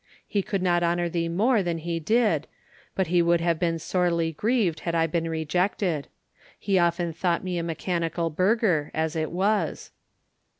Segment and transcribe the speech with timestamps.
[0.27, 2.47] He could not honour thee more than he did,
[2.95, 6.07] but he would have been sorely grieved had I been rejected.
[6.57, 9.91] He often thought me a mechanical burgher, as it was."